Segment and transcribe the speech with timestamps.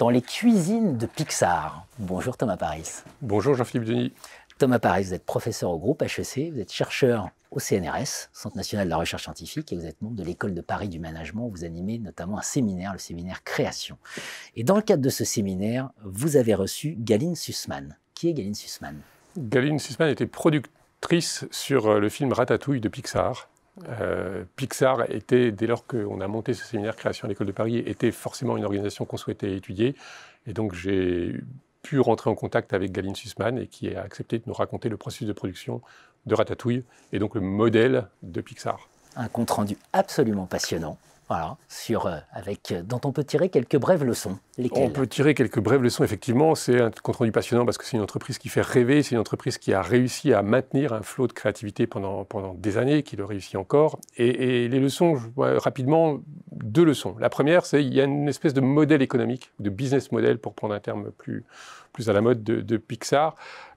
[0.00, 1.86] dans les cuisines de Pixar.
[1.98, 3.02] Bonjour Thomas Paris.
[3.20, 4.12] Bonjour Jean-Philippe Denis.
[4.56, 8.86] Thomas Paris, vous êtes professeur au groupe HEC, vous êtes chercheur au CNRS, Centre national
[8.86, 11.48] de la recherche scientifique, et vous êtes membre de l'école de Paris du management.
[11.48, 13.98] Où vous animez notamment un séminaire, le séminaire Création.
[14.56, 17.98] Et dans le cadre de ce séminaire, vous avez reçu Galine Sussman.
[18.14, 18.96] Qui est Galine Sussman?
[19.36, 23.50] Galine Sussman était productrice sur euh, le film Ratatouille de Pixar.
[23.88, 27.78] Euh, Pixar était, dès lors qu'on a monté ce séminaire Création à l'école de Paris,
[27.78, 29.94] était forcément une organisation qu'on souhaitait étudier.
[30.46, 31.40] Et donc j'ai
[31.82, 34.96] pu rentrer en contact avec Galine Sussman et qui a accepté de nous raconter le
[34.96, 35.80] processus de production
[36.26, 38.88] de Ratatouille et donc le modèle de Pixar.
[39.16, 40.98] Un compte rendu absolument passionnant.
[41.30, 41.58] Voilà,
[41.90, 44.40] euh, avec, euh, dont on peut tirer quelques brèves leçons.
[44.72, 46.56] On peut tirer quelques brèves leçons, effectivement.
[46.56, 49.20] C'est un compte rendu passionnant parce que c'est une entreprise qui fait rêver, c'est une
[49.20, 53.14] entreprise qui a réussi à maintenir un flot de créativité pendant, pendant des années, qui
[53.14, 54.00] le réussit encore.
[54.16, 56.18] Et, les leçons, rapidement,
[56.50, 57.14] deux leçons.
[57.20, 60.54] La première, c'est qu'il y a une espèce de modèle économique, de business model, pour
[60.54, 61.44] prendre un terme plus,
[61.92, 63.36] plus à la mode de, Pixar,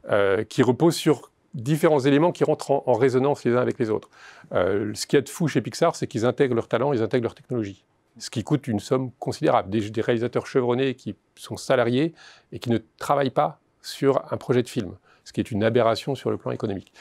[0.10, 4.10] euh, qui repose sur différents éléments qui rentrent en, résonance les uns avec les autres.
[4.54, 7.24] Euh, ce qui est de fou chez Pixar, c'est qu'ils intègrent leur talent, ils intègrent
[7.24, 7.84] leur technologie.
[8.18, 9.70] Ce qui coûte une somme considérable.
[9.70, 12.14] Des, réalisateurs chevronnés qui sont salariés
[12.52, 16.16] et qui ne travaillent pas sur un projet de film, ce qui est une aberration
[16.16, 16.94] sur le plan économique.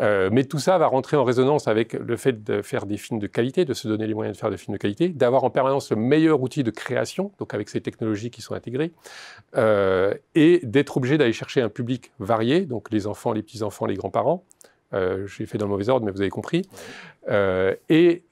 [0.00, 3.18] Euh, mais tout ça va rentrer en résonance avec le fait de faire des films
[3.18, 5.50] de qualité, de se donner les moyens de faire des films de qualité, d'avoir en
[5.50, 8.92] permanence le meilleur outil de création, donc avec ces technologies qui sont intégrées,
[9.56, 13.94] euh, et d'être obligé d'aller chercher un public varié, donc les enfants, les petits-enfants, les
[13.94, 14.44] grands-parents.
[14.94, 16.62] Euh, J'ai fait dans le mauvais ordre, mais vous avez compris.
[17.90, 18.22] Et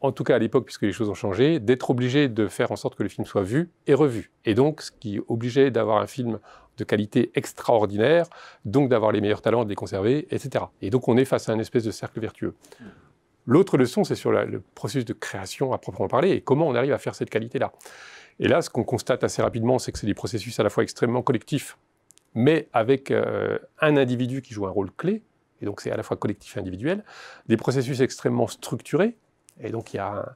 [0.00, 2.76] en tout cas à l'époque, puisque les choses ont changé, d'être obligé de faire en
[2.76, 4.32] sorte que le film soit vu et revu.
[4.44, 6.40] Et donc, ce qui obligeait d'avoir un film
[6.80, 8.26] de qualité extraordinaire,
[8.64, 10.64] donc d'avoir les meilleurs talents, de les conserver, etc.
[10.82, 12.54] Et donc on est face à un espèce de cercle vertueux.
[13.46, 16.92] L'autre leçon, c'est sur le processus de création à proprement parler et comment on arrive
[16.92, 17.72] à faire cette qualité-là.
[18.38, 20.82] Et là, ce qu'on constate assez rapidement, c'est que c'est des processus à la fois
[20.82, 21.76] extrêmement collectifs,
[22.34, 25.22] mais avec euh, un individu qui joue un rôle clé,
[25.60, 27.04] et donc c'est à la fois collectif et individuel,
[27.48, 29.16] des processus extrêmement structurés,
[29.60, 30.34] et donc il y a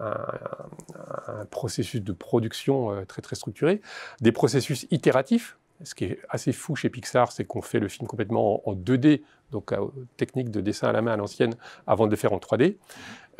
[0.00, 3.80] un, processus de production euh, très très structuré,
[4.20, 8.06] des processus itératifs, ce qui est assez fou chez Pixar, c'est qu'on fait le film
[8.06, 9.72] complètement en 2D, donc
[10.16, 11.54] technique de dessin à la main à l'ancienne,
[11.86, 12.76] avant de le faire en 3D.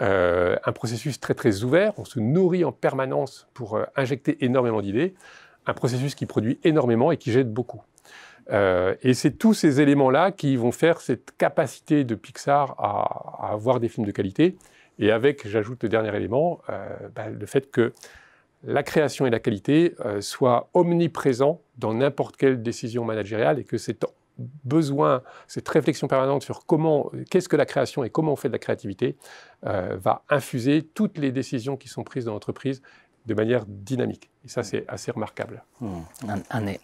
[0.00, 4.82] Euh, un processus très très ouvert, on se nourrit en permanence pour euh, injecter énormément
[4.82, 5.14] d'idées.
[5.66, 7.82] Un processus qui produit énormément et qui jette beaucoup.
[8.50, 13.80] Euh, et c'est tous ces éléments-là qui vont faire cette capacité de Pixar à, avoir
[13.80, 14.56] des films de qualité.
[14.98, 16.60] Et avec, j'ajoute le dernier élément,
[17.16, 17.92] bah, le fait que
[18.66, 23.78] la création et la qualité euh, soient omniprésents dans n'importe quelle décision managériale et que
[23.78, 24.04] cet
[24.64, 28.52] besoin, cette réflexion permanente sur comment, qu'est-ce que la création et comment on fait de
[28.52, 29.16] la créativité,
[29.64, 32.82] euh, va infuser toutes les décisions qui sont prises dans l'entreprise
[33.26, 34.30] de manière dynamique.
[34.44, 35.64] Et ça, c'est assez remarquable.
[35.80, 36.00] Hmm.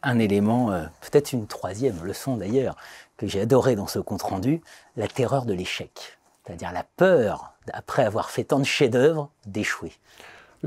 [0.03, 2.77] Un, élément, euh, peut-être une troisième leçon d'ailleurs,
[3.17, 4.63] que j'ai adoré dans ce compte-rendu,
[4.97, 6.19] la terreur de l'échec.
[6.47, 9.93] C'est-à-dire la peur, après avoir fait tant de chefs-d'œuvre, d'échouer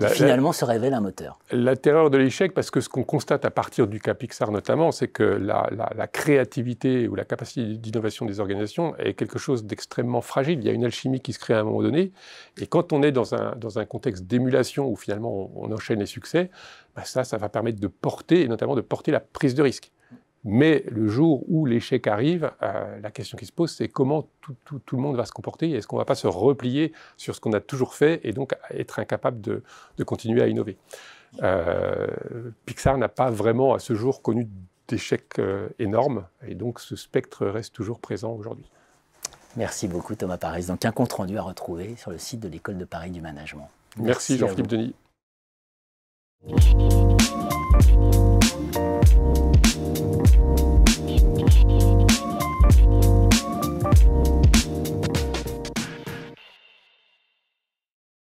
[0.09, 1.39] finalement se révèle un moteur.
[1.51, 4.91] La terreur de l'échec, parce que ce qu'on constate à partir du cas Pixar notamment,
[4.91, 10.59] c'est que la, créativité ou la capacité d'innovation des organisations est quelque chose d'extrêmement fragile.
[10.59, 12.11] Il y a une alchimie qui se crée à un moment donné,
[12.59, 16.05] et quand on est dans un, dans un contexte d'émulation où finalement on, enchaîne les
[16.05, 16.49] succès,
[16.95, 19.91] bah ça, ça va permettre de porter, et notamment de porter la prise de risque.
[20.45, 24.95] Mais le jour où l'échec arrive, euh, la question qui se pose, c'est comment tout,
[24.95, 27.53] le monde va se comporter Est-ce qu'on ne va pas se replier sur ce qu'on
[27.53, 29.63] a toujours fait et donc être incapable de,
[30.03, 30.77] continuer à innover
[31.41, 32.07] euh,
[32.65, 34.49] Pixar n'a pas vraiment à ce jour connu
[34.87, 38.69] d'échecs euh, énormes et donc ce spectre reste toujours présent aujourd'hui.
[39.55, 40.65] Merci beaucoup Thomas Paris.
[40.65, 43.69] Donc un compte rendu à retrouver sur le site de l'école de Paris du management.
[43.97, 44.93] Merci Jean-Philippe Denis.
[47.73, 48.03] Thank you.